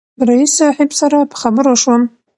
[0.29, 2.01] رئیس صاحب سره په خبرو شوم.